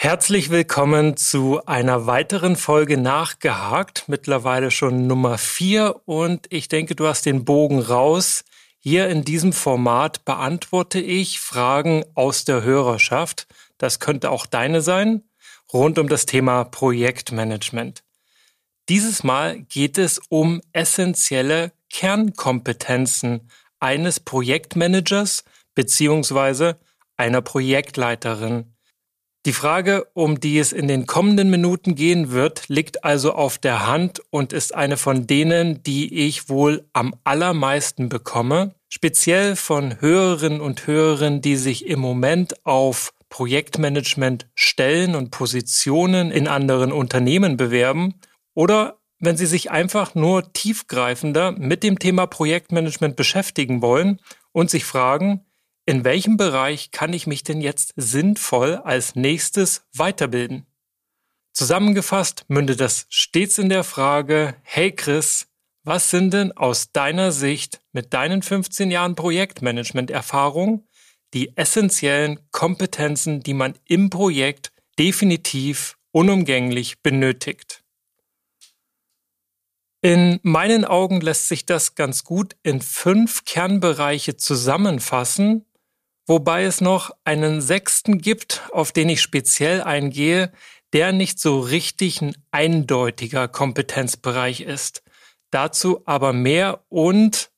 [0.00, 7.08] Herzlich willkommen zu einer weiteren Folge nachgehakt, mittlerweile schon Nummer vier und ich denke, du
[7.08, 8.44] hast den Bogen raus.
[8.78, 13.48] Hier in diesem Format beantworte ich Fragen aus der Hörerschaft.
[13.76, 15.24] Das könnte auch deine sein,
[15.72, 18.04] rund um das Thema Projektmanagement.
[18.88, 25.42] Dieses Mal geht es um essentielle Kernkompetenzen eines Projektmanagers
[25.74, 26.78] beziehungsweise
[27.16, 28.77] einer Projektleiterin.
[29.48, 33.86] Die Frage, um die es in den kommenden Minuten gehen wird, liegt also auf der
[33.86, 40.60] Hand und ist eine von denen, die ich wohl am allermeisten bekomme, speziell von Hörerinnen
[40.60, 48.16] und Hörern, die sich im Moment auf Projektmanagement Stellen und Positionen in anderen Unternehmen bewerben
[48.52, 54.20] oder wenn sie sich einfach nur tiefgreifender mit dem Thema Projektmanagement beschäftigen wollen
[54.52, 55.46] und sich fragen,
[55.88, 60.66] in welchem Bereich kann ich mich denn jetzt sinnvoll als nächstes weiterbilden?
[61.54, 65.48] Zusammengefasst mündet das stets in der Frage, hey Chris,
[65.84, 70.86] was sind denn aus deiner Sicht mit deinen 15 Jahren Projektmanagement-Erfahrung
[71.32, 77.82] die essentiellen Kompetenzen, die man im Projekt definitiv unumgänglich benötigt?
[80.02, 85.64] In meinen Augen lässt sich das ganz gut in fünf Kernbereiche zusammenfassen,
[86.28, 90.52] wobei es noch einen sechsten gibt, auf den ich speziell eingehe,
[90.92, 95.02] der nicht so richtig ein eindeutiger Kompetenzbereich ist.
[95.50, 97.50] Dazu aber mehr und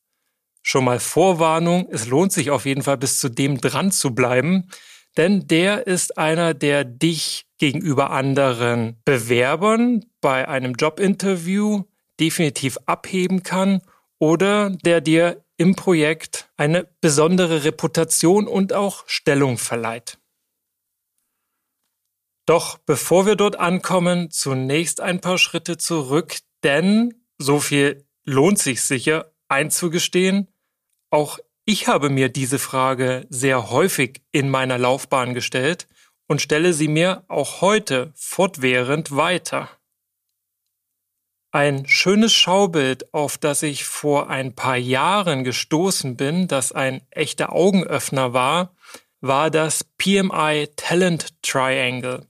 [0.63, 4.69] schon mal Vorwarnung, es lohnt sich auf jeden Fall bis zu dem dran zu bleiben,
[5.17, 11.85] denn der ist einer, der dich gegenüber anderen Bewerbern bei einem Jobinterview
[12.21, 13.83] definitiv abheben kann
[14.19, 20.19] oder der dir im Projekt eine besondere Reputation und auch Stellung verleiht.
[22.47, 28.83] Doch bevor wir dort ankommen, zunächst ein paar Schritte zurück, denn so viel lohnt sich
[28.83, 30.48] sicher einzugestehen,
[31.11, 35.89] auch ich habe mir diese Frage sehr häufig in meiner Laufbahn gestellt
[36.27, 39.68] und stelle sie mir auch heute fortwährend weiter.
[41.52, 47.52] Ein schönes Schaubild, auf das ich vor ein paar Jahren gestoßen bin, das ein echter
[47.52, 48.77] Augenöffner war,
[49.20, 52.27] war das PMI Talent Triangle.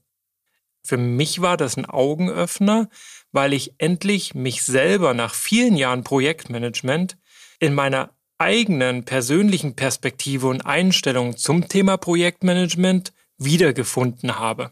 [0.83, 2.89] Für mich war das ein Augenöffner,
[3.31, 7.17] weil ich endlich mich selber nach vielen Jahren Projektmanagement
[7.59, 14.71] in meiner eigenen persönlichen Perspektive und Einstellung zum Thema Projektmanagement wiedergefunden habe.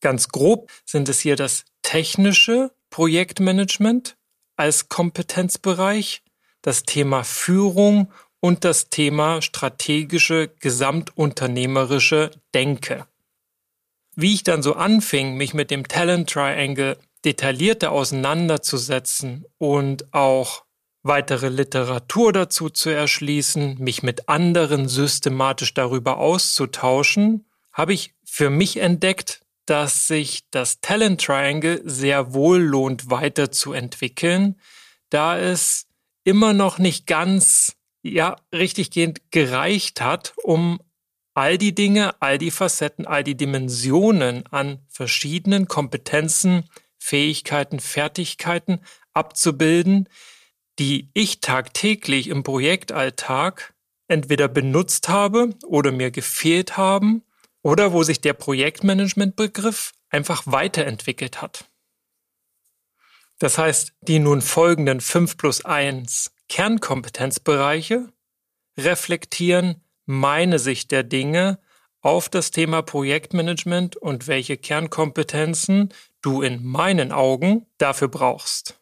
[0.00, 4.16] Ganz grob sind es hier das technische Projektmanagement
[4.54, 6.22] als Kompetenzbereich,
[6.62, 13.08] das Thema Führung und das Thema strategische gesamtunternehmerische Denke.
[14.14, 20.64] Wie ich dann so anfing, mich mit dem Talent Triangle detaillierter auseinanderzusetzen und auch
[21.02, 28.76] weitere Literatur dazu zu erschließen, mich mit anderen systematisch darüber auszutauschen, habe ich für mich
[28.76, 34.60] entdeckt, dass sich das Talent Triangle sehr wohl lohnt weiterzuentwickeln,
[35.10, 35.86] da es
[36.24, 40.80] immer noch nicht ganz ja richtiggehend gereicht hat, um
[41.34, 48.80] all die Dinge, all die Facetten, all die Dimensionen an verschiedenen Kompetenzen, Fähigkeiten, Fertigkeiten
[49.12, 50.08] abzubilden,
[50.78, 53.74] die ich tagtäglich im Projektalltag
[54.08, 57.22] entweder benutzt habe oder mir gefehlt haben
[57.64, 61.64] oder wo sich der Projektmanagement-Begriff einfach weiterentwickelt hat.
[63.38, 68.12] Das heißt, die nun folgenden 5 plus 1 Kernkompetenzbereiche
[68.76, 71.58] reflektieren meine Sicht der Dinge
[72.00, 78.78] auf das Thema Projektmanagement und welche Kernkompetenzen du in meinen Augen dafür brauchst.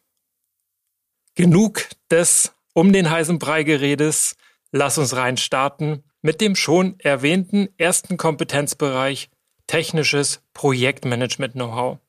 [1.35, 4.35] Genug des um den heißen Brei geredes,
[4.71, 9.29] lass uns rein starten mit dem schon erwähnten ersten Kompetenzbereich
[9.67, 11.99] technisches Projektmanagement-Know-how.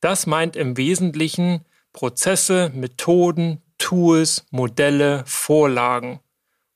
[0.00, 6.20] Das meint im Wesentlichen Prozesse, Methoden, Tools, Modelle, Vorlagen.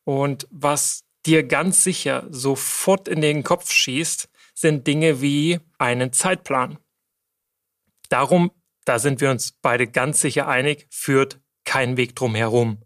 [0.04, 6.78] Und was dir ganz sicher sofort in den Kopf schießt, sind Dinge wie einen Zeitplan.
[8.08, 8.50] Darum,
[8.84, 12.82] da sind wir uns beide ganz sicher einig, führt kein Weg drum herum.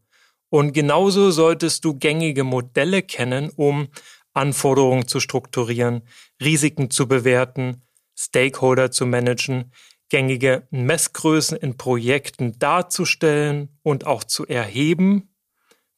[0.56, 3.88] Und genauso solltest du gängige Modelle kennen, um
[4.32, 6.00] Anforderungen zu strukturieren,
[6.42, 7.82] Risiken zu bewerten,
[8.18, 9.70] Stakeholder zu managen,
[10.08, 15.28] gängige Messgrößen in Projekten darzustellen und auch zu erheben,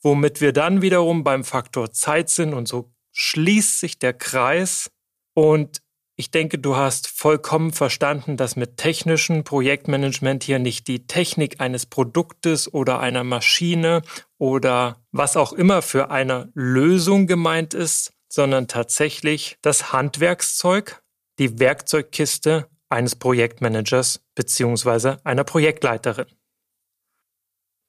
[0.03, 4.91] womit wir dann wiederum beim Faktor Zeit sind und so schließt sich der Kreis.
[5.35, 5.83] Und
[6.21, 11.87] Ich denke, du hast vollkommen verstanden, dass mit technischem Projektmanagement hier nicht die Technik eines
[11.87, 14.03] Produktes oder einer Maschine
[14.37, 21.05] oder was auch immer für eine Lösung gemeint ist, sondern tatsächlich das Handwerkszeug,
[21.39, 25.19] die Werkzeugkiste eines Projektmanagers bzw.
[25.23, 26.27] einer Projektleiterin.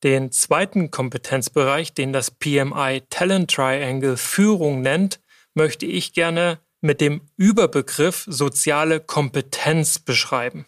[0.03, 5.19] Den zweiten Kompetenzbereich, den das PMI Talent Triangle Führung nennt,
[5.55, 10.65] möchte ich gerne mit dem Überbegriff soziale Kompetenz beschreiben.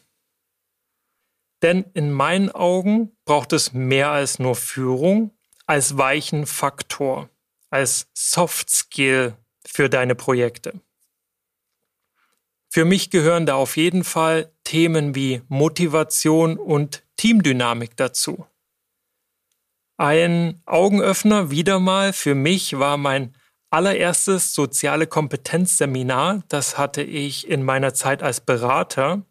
[1.62, 5.32] Denn in meinen Augen braucht es mehr als nur Führung,
[5.68, 7.30] als weichen Faktor,
[7.70, 9.36] als Soft Skill
[9.66, 10.82] für deine Projekte.
[12.70, 18.48] Für mich gehören da auf jeden Fall Themen wie Motivation und Teamdynamik dazu.
[19.98, 23.36] Ein Augenöffner wieder mal für mich war mein
[23.72, 26.44] allererstes soziale Kompetenzseminar.
[26.50, 29.26] Das hatte ich in meiner Zeit als Berater.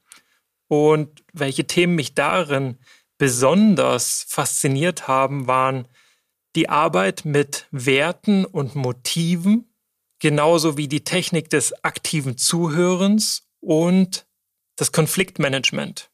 [0.66, 2.78] Und welche Themen mich darin
[3.18, 5.86] besonders fasziniert haben, waren
[6.56, 9.72] die Arbeit mit Werten und Motiven,
[10.18, 14.26] genauso wie die Technik des aktiven Zuhörens und
[14.76, 16.10] das Konfliktmanagement.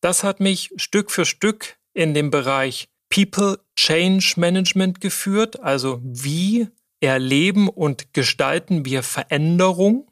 [0.00, 6.68] Das hat mich Stück für Stück in den Bereich People Change Management geführt, also wie
[7.00, 10.10] erleben und gestalten wir Veränderung,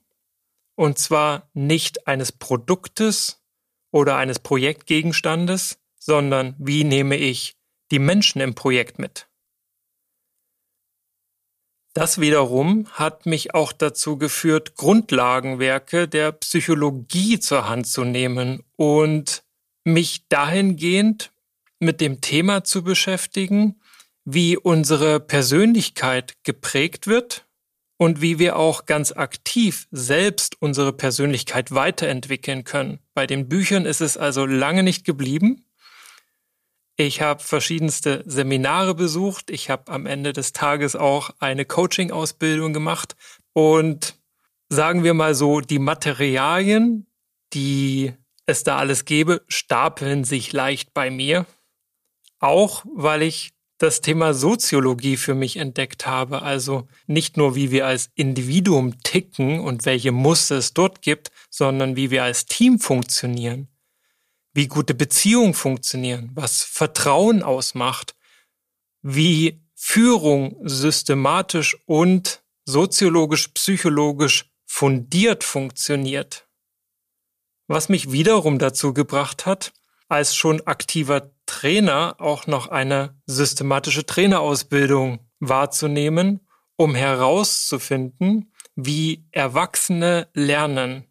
[0.75, 3.43] und zwar nicht eines Produktes
[3.93, 7.57] oder eines Projektgegenstandes, sondern wie nehme ich
[7.91, 9.29] die Menschen im Projekt mit.
[11.95, 19.45] Das wiederum hat mich auch dazu geführt, Grundlagenwerke der Psychologie zur Hand zu nehmen und
[19.85, 21.32] mich dahingehend
[21.83, 23.81] mit dem Thema zu beschäftigen,
[24.25, 27.47] wie unsere Persönlichkeit geprägt wird
[27.97, 33.01] und wie wir auch ganz aktiv selbst unsere Persönlichkeit weiterentwickeln können.
[33.15, 35.65] Bei den Büchern ist es also lange nicht geblieben.
[36.97, 39.51] Ich habe verschiedenste Seminare besucht.
[39.51, 43.17] Ich habe am Ende des Tages auch eine Coaching-Ausbildung gemacht.
[43.55, 44.21] Und
[44.69, 47.07] sagen wir mal so, die Materialien,
[47.55, 48.13] die
[48.47, 51.47] es da alles gäbe, stapeln sich leicht bei mir.
[52.43, 56.43] Auch weil ich das Thema Soziologie für mich entdeckt habe.
[56.43, 61.97] Also nicht nur, wie wir als Individuum ticken und welche Muster es dort gibt, sondern
[61.97, 63.69] wie wir als Team funktionieren.
[64.55, 68.15] Wie gute Beziehungen funktionieren, was Vertrauen ausmacht,
[69.03, 76.47] wie Führung systematisch und soziologisch, psychologisch fundiert funktioniert.
[77.67, 79.73] Was mich wiederum dazu gebracht hat,
[80.09, 86.41] als schon aktiver Trainer auch noch eine systematische Trainerausbildung wahrzunehmen,
[86.77, 91.05] um herauszufinden, wie Erwachsene lernen.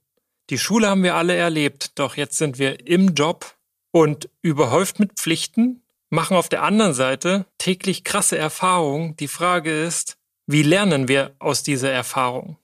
[0.49, 3.55] Die Schule haben wir alle erlebt, doch jetzt sind wir im Job
[3.91, 9.15] und überhäuft mit Pflichten, machen auf der anderen Seite täglich krasse Erfahrungen.
[9.17, 10.17] Die Frage ist,
[10.47, 12.57] wie lernen wir aus dieser Erfahrung?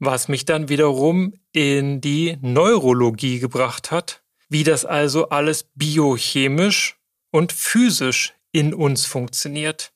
[0.00, 6.98] Was mich dann wiederum in die Neurologie gebracht hat, wie das also alles biochemisch
[7.30, 9.92] und physisch in uns funktioniert.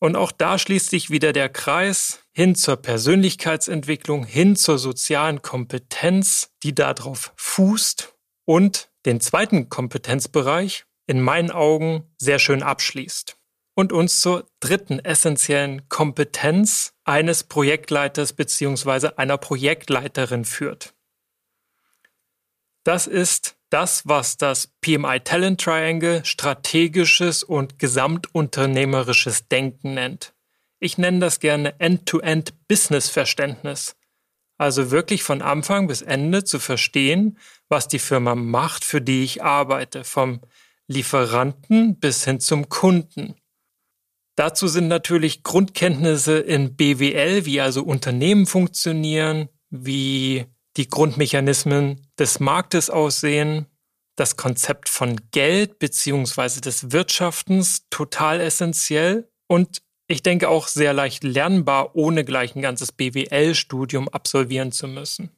[0.00, 6.50] Und auch da schließt sich wieder der Kreis hin zur Persönlichkeitsentwicklung, hin zur sozialen Kompetenz,
[6.62, 8.12] die darauf fußt
[8.44, 13.36] und den zweiten Kompetenzbereich in meinen Augen sehr schön abschließt
[13.74, 19.10] und uns zur dritten essentiellen Kompetenz eines Projektleiters bzw.
[19.16, 20.94] einer Projektleiterin führt.
[22.84, 30.34] Das ist das, was das PMI Talent Triangle strategisches und gesamtunternehmerisches Denken nennt.
[30.78, 33.94] Ich nenne das gerne End-to-End Business Verständnis.
[34.58, 39.42] Also wirklich von Anfang bis Ende zu verstehen, was die Firma macht, für die ich
[39.42, 40.40] arbeite, vom
[40.88, 43.34] Lieferanten bis hin zum Kunden.
[44.34, 52.90] Dazu sind natürlich Grundkenntnisse in BWL, wie also Unternehmen funktionieren, wie die Grundmechanismen des Marktes
[52.90, 53.66] aussehen,
[54.16, 61.24] das Konzept von Geld beziehungsweise des Wirtschaftens total essentiell und ich denke auch sehr leicht
[61.24, 65.30] lernbar, ohne gleich ein ganzes BWL-Studium absolvieren zu müssen.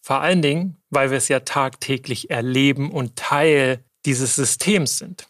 [0.00, 5.28] Vor allen Dingen, weil wir es ja tagtäglich erleben und Teil dieses Systems sind.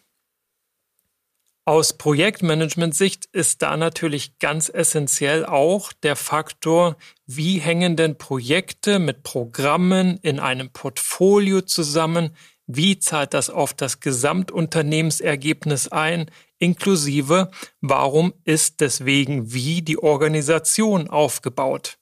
[1.65, 9.23] Aus Projektmanagement-Sicht ist da natürlich ganz essentiell auch der Faktor, wie hängen denn Projekte mit
[9.23, 12.35] Programmen in einem Portfolio zusammen?
[12.67, 16.29] Wie zahlt das auf das Gesamtunternehmensergebnis ein?
[16.59, 17.49] Inklusive,
[17.81, 21.97] warum ist deswegen wie die Organisation aufgebaut?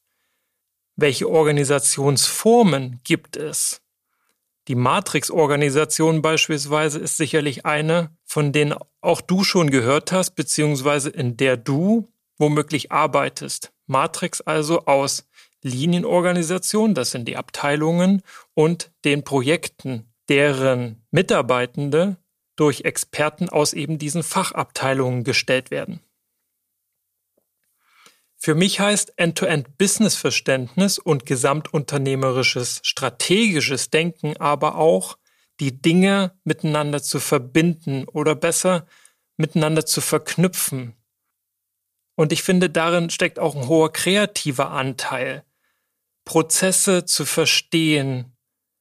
[1.01, 3.81] welche Organisationsformen gibt es?
[4.67, 11.35] Die Matrix-Organisation beispielsweise ist sicherlich eine, von denen auch du schon gehört hast, beziehungsweise in
[11.35, 13.73] der du womöglich arbeitest.
[13.87, 15.27] Matrix also aus
[15.63, 18.21] Linienorganisation, das sind die Abteilungen,
[18.53, 22.15] und den Projekten, deren Mitarbeitende
[22.55, 25.99] durch Experten aus eben diesen Fachabteilungen gestellt werden.
[28.37, 35.17] Für mich heißt End-to-End-Business-Verständnis und gesamtunternehmerisches strategisches Denken aber auch,
[35.61, 38.87] die Dinge miteinander zu verbinden oder besser
[39.37, 40.95] miteinander zu verknüpfen.
[42.15, 45.45] Und ich finde, darin steckt auch ein hoher kreativer Anteil.
[46.25, 48.35] Prozesse zu verstehen,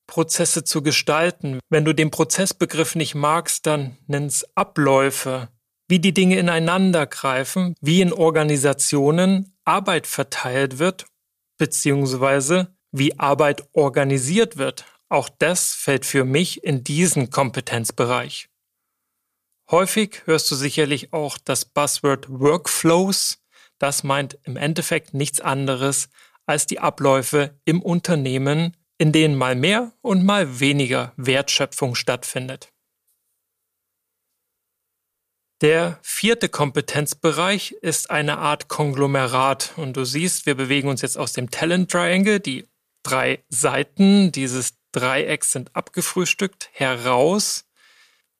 [0.06, 1.60] Prozesse zu gestalten.
[1.68, 5.48] Wenn du den Prozessbegriff nicht magst, dann nenn's Abläufe
[5.88, 11.06] wie die Dinge ineinander greifen, wie in Organisationen Arbeit verteilt wird,
[11.58, 14.84] beziehungsweise wie Arbeit organisiert wird.
[15.10, 18.48] Auch das fällt für mich in diesen Kompetenzbereich.
[19.70, 23.42] Häufig hörst du sicherlich auch das Buzzword Workflows.
[23.78, 26.08] Das meint im Endeffekt nichts anderes
[26.46, 32.72] als die Abläufe im Unternehmen, in denen mal mehr und mal weniger Wertschöpfung stattfindet.
[35.60, 39.74] Der vierte Kompetenzbereich ist eine Art Konglomerat.
[39.76, 42.40] Und du siehst, wir bewegen uns jetzt aus dem Talent Triangle.
[42.40, 42.66] Die
[43.02, 47.66] drei Seiten dieses Dreiecks sind abgefrühstückt heraus.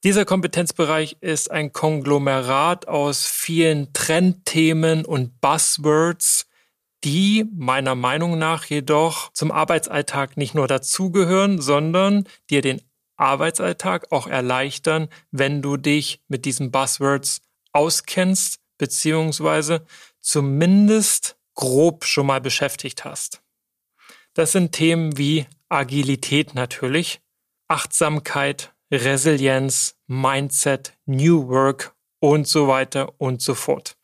[0.03, 6.47] Dieser Kompetenzbereich ist ein Konglomerat aus vielen Trendthemen und Buzzwords,
[7.05, 12.81] die meiner Meinung nach jedoch zum Arbeitsalltag nicht nur dazugehören, sondern dir den
[13.17, 17.43] Arbeitsalltag auch erleichtern, wenn du dich mit diesen Buzzwords
[17.73, 19.85] auskennst, beziehungsweise
[20.21, 23.43] zumindest grob schon mal beschäftigt hast.
[24.33, 27.21] Das sind Themen wie Agilität natürlich,
[27.69, 33.97] Achtsamkeit, Resilienz, Mindset, New Work und so weiter und so fort.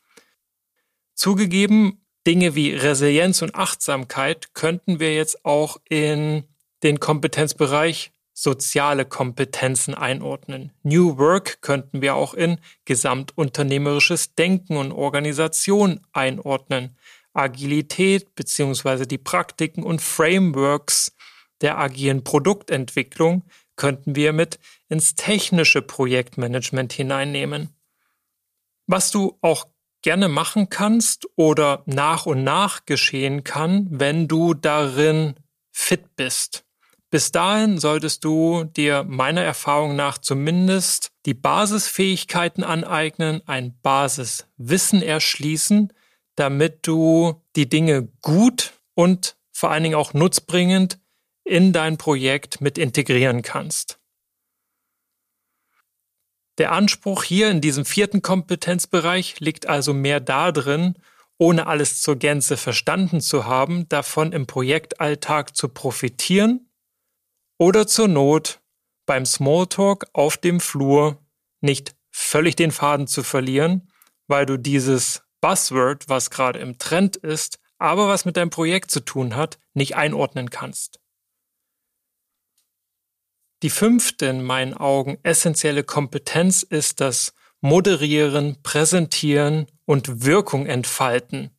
[1.15, 6.45] Zugegeben, Dinge wie Resilienz und Achtsamkeit könnten wir jetzt auch in
[6.83, 10.73] den Kompetenzbereich soziale Kompetenzen einordnen.
[10.83, 16.97] New Work könnten wir auch in gesamtunternehmerisches Denken und Organisation einordnen.
[17.33, 21.16] Agilität beziehungsweise die Praktiken und Frameworks
[21.61, 23.45] der agilen Produktentwicklung
[23.77, 24.59] könnten wir mit
[24.89, 27.71] ins technische Projektmanagement hineinnehmen.
[28.87, 29.67] Was du auch
[30.03, 35.35] gerne machen kannst oder nach und nach geschehen kann, wenn du darin
[35.73, 36.65] fit bist.
[37.11, 45.93] Bis dahin solltest du dir meiner Erfahrung nach zumindest die Basisfähigkeiten aneignen, ein Basiswissen erschließen,
[46.35, 50.99] damit du die Dinge gut und vor allen Dingen auch nutzbringend
[51.47, 53.99] in dein Projekt mit integrieren kannst.
[56.59, 60.95] Der Anspruch hier in diesem vierten Kompetenzbereich liegt also mehr darin,
[61.39, 66.71] ohne alles zur Gänze verstanden zu haben, davon im Projektalltag zu profitieren
[67.59, 68.61] oder zur Not
[69.05, 71.19] beim Smalltalk auf dem Flur
[71.61, 73.93] nicht völlig den Faden zu verlieren,
[74.27, 79.01] weil du dieses Buzzword, was gerade im Trend ist, aber was mit deinem Projekt zu
[79.01, 80.99] tun hat, nicht einordnen kannst.
[83.63, 87.33] Die fünfte in meinen Augen essentielle Kompetenz ist das
[87.63, 91.51] Moderieren, Präsentieren und Wirkung entfalten.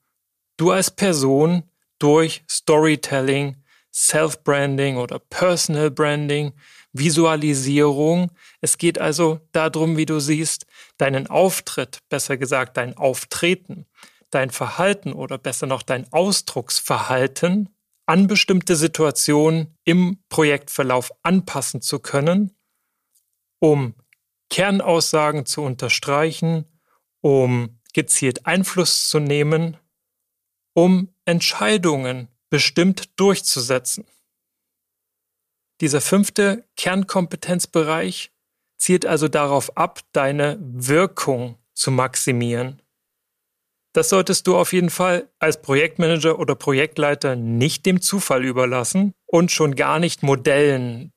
[0.57, 1.63] Du als Person
[1.97, 3.57] durch Storytelling,
[3.91, 6.53] Self-Branding oder Personal Branding,
[6.93, 8.31] Visualisierung.
[8.61, 13.87] Es geht also darum, wie du siehst, deinen Auftritt, besser gesagt dein Auftreten,
[14.29, 17.69] dein Verhalten oder besser noch dein Ausdrucksverhalten
[18.07, 22.55] an bestimmte Situationen im Projektverlauf anpassen zu können,
[23.59, 23.95] um
[24.49, 26.65] Kernaussagen zu unterstreichen,
[27.21, 29.77] um gezielt Einfluss zu nehmen,
[30.73, 34.05] um Entscheidungen bestimmt durchzusetzen.
[35.81, 38.31] Dieser fünfte Kernkompetenzbereich
[38.77, 42.81] zielt also darauf ab, deine Wirkung zu maximieren.
[43.93, 49.51] Das solltest du auf jeden Fall als Projektmanager oder Projektleiter nicht dem Zufall überlassen und
[49.51, 51.13] schon gar nicht Modellen.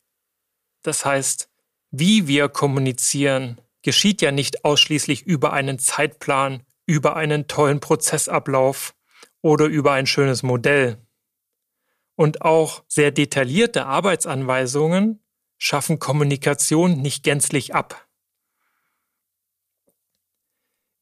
[0.83, 1.51] Das heißt,
[1.91, 8.95] wie wir kommunizieren, geschieht ja nicht ausschließlich über einen Zeitplan, über einen tollen Prozessablauf
[9.43, 10.99] oder über ein schönes Modell.
[12.17, 15.23] Und auch sehr detaillierte Arbeitsanweisungen
[15.59, 18.10] schaffen Kommunikation nicht gänzlich ab.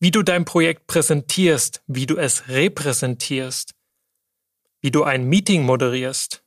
[0.00, 3.74] Wie du dein Projekt präsentierst, wie du es repräsentierst,
[4.80, 6.44] wie du ein Meeting moderierst,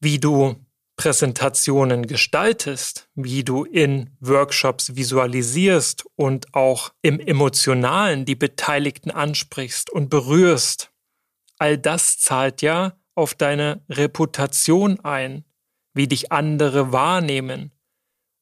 [0.00, 0.64] wie du
[0.96, 10.08] Präsentationen gestaltest, wie du in Workshops visualisierst und auch im Emotionalen die Beteiligten ansprichst und
[10.08, 10.92] berührst.
[11.58, 15.44] All das zahlt ja auf deine Reputation ein,
[15.94, 17.72] wie dich andere wahrnehmen.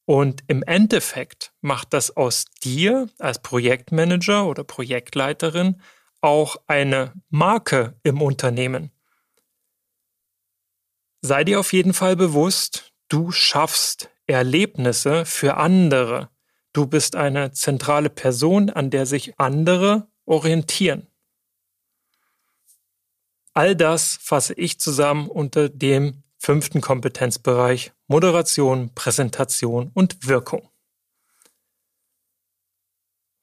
[0.05, 5.81] Und im Endeffekt macht das aus dir als Projektmanager oder Projektleiterin
[6.21, 8.91] auch eine Marke im Unternehmen.
[11.21, 16.31] Sei dir auf jeden Fall bewusst, du schaffst Erlebnisse für andere.
[16.73, 21.07] Du bist eine zentrale Person, an der sich andere orientieren.
[23.55, 30.69] All das fasse ich zusammen unter dem fünften Kompetenzbereich Moderation, Präsentation und Wirkung.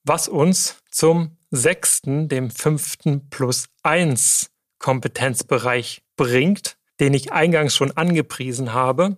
[0.04, 8.74] Was uns zum sechsten, dem fünften plus eins Kompetenzbereich bringt, den ich eingangs schon angepriesen
[8.74, 9.16] habe,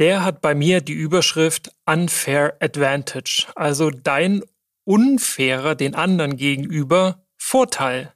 [0.00, 4.42] der hat bei mir die Überschrift Unfair Advantage, also dein
[4.84, 8.12] unfairer den anderen gegenüber Vorteil.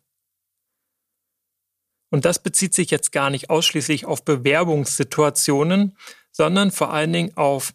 [2.15, 5.97] Und das bezieht sich jetzt gar nicht ausschließlich auf Bewerbungssituationen,
[6.31, 7.75] sondern vor allen Dingen auf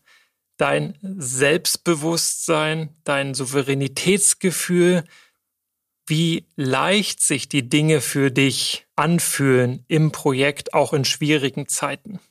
[0.56, 5.04] dein Selbstbewusstsein, dein Souveränitätsgefühl,
[6.08, 12.22] wie leicht sich die Dinge für dich anfühlen im Projekt, auch in schwierigen Zeiten.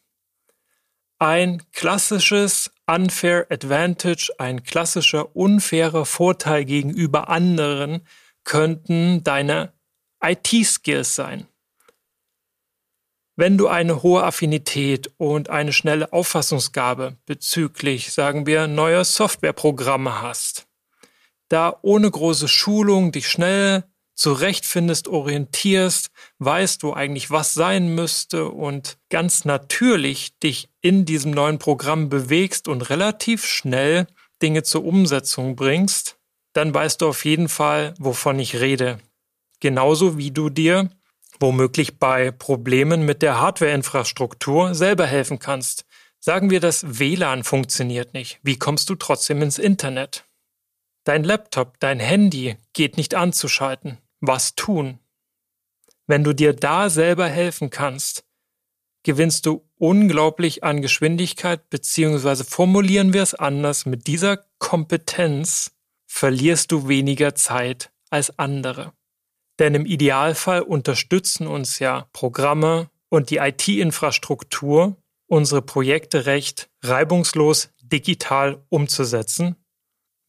[1.18, 8.00] Ein klassisches Unfair Advantage, ein klassischer unfairer Vorteil gegenüber anderen
[8.44, 9.74] könnten deine
[10.22, 11.46] IT-Skills sein.
[13.40, 20.66] Wenn du eine hohe Affinität und eine schnelle Auffassungsgabe bezüglich, sagen wir, neuer Softwareprogramme hast,
[21.48, 23.84] da ohne große Schulung dich schnell
[24.16, 31.60] zurechtfindest, orientierst, weißt, wo eigentlich was sein müsste und ganz natürlich dich in diesem neuen
[31.60, 34.08] Programm bewegst und relativ schnell
[34.42, 36.18] Dinge zur Umsetzung bringst,
[36.54, 38.98] dann weißt du auf jeden Fall, wovon ich rede.
[39.60, 40.90] Genauso wie du dir
[41.40, 45.86] womöglich bei Problemen mit der Hardwareinfrastruktur selber helfen kannst.
[46.20, 48.40] Sagen wir, das WLAN funktioniert nicht.
[48.42, 50.24] Wie kommst du trotzdem ins Internet?
[51.04, 53.98] Dein Laptop, dein Handy geht nicht anzuschalten.
[54.20, 54.98] Was tun?
[56.06, 58.24] Wenn du dir da selber helfen kannst,
[59.04, 65.70] gewinnst du unglaublich an Geschwindigkeit, beziehungsweise formulieren wir es anders, mit dieser Kompetenz
[66.06, 68.92] verlierst du weniger Zeit als andere.
[69.58, 78.64] Denn im Idealfall unterstützen uns ja Programme und die IT-Infrastruktur, unsere Projekte recht reibungslos digital
[78.68, 79.56] umzusetzen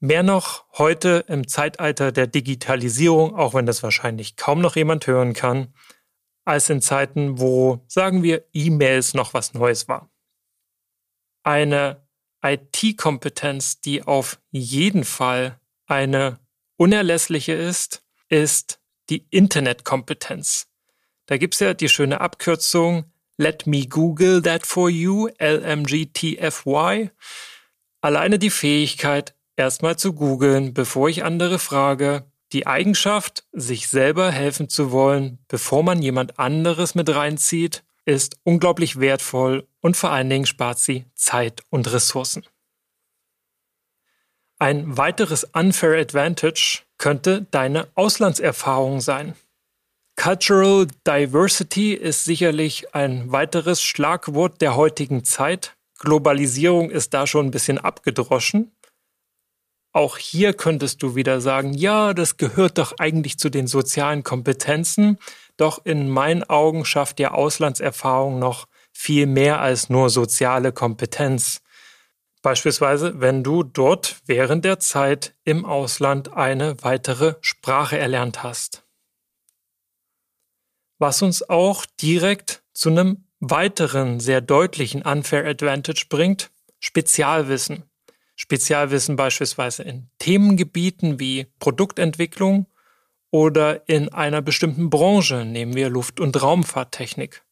[0.02, 5.34] Mehr noch heute im Zeitalter der Digitalisierung, auch wenn das wahrscheinlich kaum noch jemand hören
[5.34, 5.74] kann,
[6.46, 10.10] als in Zeiten, wo, sagen wir, E-Mails noch was Neues war.
[11.44, 12.08] Eine
[12.42, 16.40] IT-Kompetenz, die auf jeden Fall eine
[16.78, 18.79] unerlässliche ist, ist
[19.10, 20.68] die Internetkompetenz.
[21.26, 27.12] Da gibt's ja die schöne Abkürzung Let me Google that for you, LMGTFY.
[28.02, 32.30] Alleine die Fähigkeit, erstmal zu googeln, bevor ich andere frage.
[32.52, 39.00] Die Eigenschaft, sich selber helfen zu wollen, bevor man jemand anderes mit reinzieht, ist unglaublich
[39.00, 42.44] wertvoll und vor allen Dingen spart sie Zeit und Ressourcen.
[44.58, 49.34] Ein weiteres Unfair Advantage könnte deine Auslandserfahrung sein.
[50.16, 55.78] Cultural Diversity ist sicherlich ein weiteres Schlagwort der heutigen Zeit.
[55.98, 58.72] Globalisierung ist da schon ein bisschen abgedroschen.
[59.92, 65.18] Auch hier könntest du wieder sagen, ja, das gehört doch eigentlich zu den sozialen Kompetenzen,
[65.58, 71.62] doch in meinen Augen schafft dir Auslandserfahrung noch viel mehr als nur soziale Kompetenz.
[72.42, 78.86] Beispielsweise, wenn du dort während der Zeit im Ausland eine weitere Sprache erlernt hast.
[81.00, 87.84] Was uns auch direkt zu einem weiteren sehr deutlichen Unfair Advantage bringt, Spezialwissen.
[88.36, 92.68] Spezialwissen beispielsweise in Themengebieten wie Produktentwicklung
[93.32, 97.44] oder in einer bestimmten Branche, nehmen wir Luft- und Raumfahrttechnik.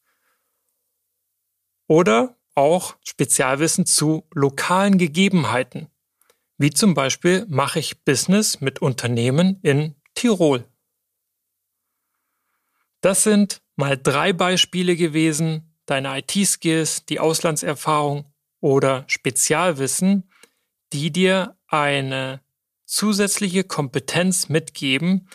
[1.86, 5.86] Oder auch Spezialwissen zu lokalen Gegebenheiten,
[6.58, 10.64] wie zum Beispiel mache ich Business mit Unternehmen in Tirol.
[13.00, 18.26] Das sind mal drei Beispiele gewesen, deine IT-Skills, die Auslandserfahrung
[18.60, 20.28] oder Spezialwissen,
[20.92, 22.40] die dir eine
[22.86, 25.28] zusätzliche Kompetenz mitgeben,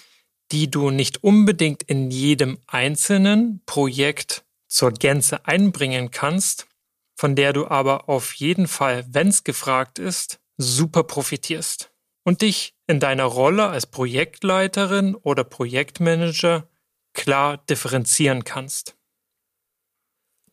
[0.51, 6.67] die du nicht unbedingt in jedem einzelnen Projekt zur Gänze einbringen kannst,
[7.15, 11.91] von der du aber auf jeden Fall, wenn es gefragt ist, super profitierst
[12.23, 16.67] und dich in deiner Rolle als Projektleiterin oder Projektmanager
[17.13, 18.95] klar differenzieren kannst.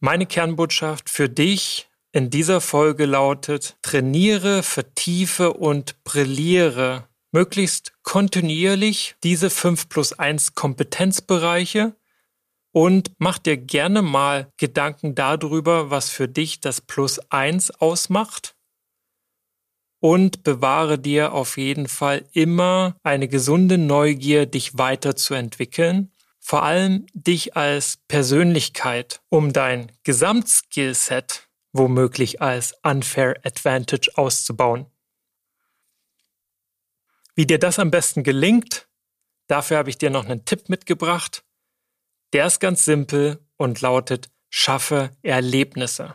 [0.01, 9.51] Meine Kernbotschaft für dich in dieser Folge lautet, trainiere, vertiefe und brilliere möglichst kontinuierlich diese
[9.51, 11.94] 5 plus 1 Kompetenzbereiche
[12.72, 18.54] und mach dir gerne mal Gedanken darüber, was für dich das Plus 1 ausmacht
[20.00, 27.56] und bewahre dir auf jeden Fall immer eine gesunde Neugier, dich weiterzuentwickeln, vor allem dich
[27.56, 34.87] als Persönlichkeit, um dein Gesamtskillset womöglich als Unfair Advantage auszubauen.
[37.35, 38.88] Wie dir das am besten gelingt,
[39.46, 41.44] dafür habe ich dir noch einen Tipp mitgebracht.
[42.32, 46.14] Der ist ganz simpel und lautet, schaffe Erlebnisse.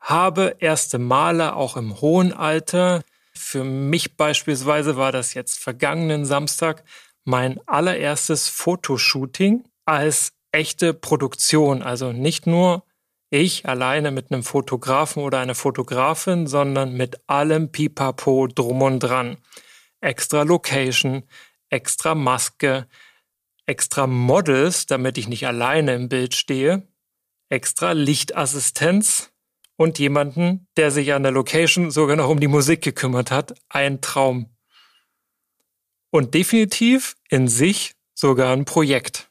[0.00, 3.02] Habe erste Male auch im hohen Alter.
[3.34, 6.84] Für mich beispielsweise war das jetzt vergangenen Samstag
[7.24, 11.82] mein allererstes Fotoshooting als echte Produktion.
[11.82, 12.84] Also nicht nur
[13.30, 19.38] ich alleine mit einem Fotografen oder einer Fotografin, sondern mit allem Pipapo drum und dran
[20.00, 21.24] extra Location,
[21.68, 22.86] extra Maske,
[23.66, 26.86] extra Models, damit ich nicht alleine im Bild stehe,
[27.48, 29.32] extra Lichtassistenz
[29.76, 33.54] und jemanden, der sich an der Location sogar noch um die Musik gekümmert hat.
[33.68, 34.56] Ein Traum.
[36.10, 39.30] Und definitiv in sich sogar ein Projekt.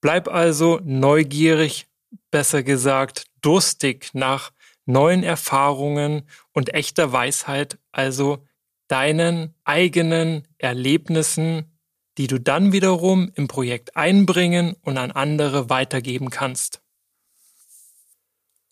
[0.00, 1.86] Bleib also neugierig,
[2.30, 4.50] besser gesagt, durstig nach
[4.84, 8.44] neuen Erfahrungen und echter Weisheit, also
[8.88, 11.71] deinen eigenen Erlebnissen,
[12.18, 16.82] die du dann wiederum im Projekt einbringen und an andere weitergeben kannst.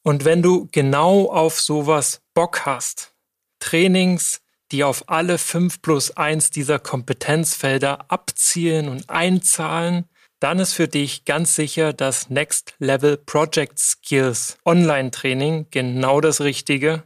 [0.03, 3.14] Und wenn du genau auf sowas Bock hast,
[3.59, 4.40] Trainings,
[4.72, 11.26] die auf alle fünf plus eins dieser Kompetenzfelder abzielen und einzahlen, dann ist für dich
[11.26, 17.05] ganz sicher das Next Level Project Skills Online Training genau das Richtige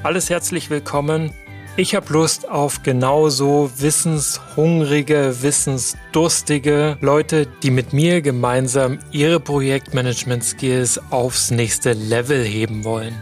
[0.03, 1.31] Alles herzlich willkommen.
[1.77, 11.51] Ich habe Lust auf genauso wissenshungrige, wissensdurstige Leute, die mit mir gemeinsam ihre Projektmanagement-Skills aufs
[11.51, 13.21] nächste Level heben wollen.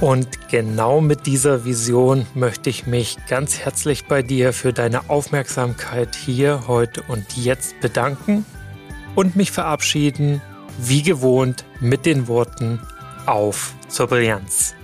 [0.00, 6.14] Und genau mit dieser Vision möchte ich mich ganz herzlich bei dir für deine Aufmerksamkeit
[6.14, 8.44] hier, heute und jetzt bedanken
[9.14, 10.42] und mich verabschieden,
[10.78, 12.78] wie gewohnt, mit den Worten
[13.24, 14.74] auf zur Brillanz.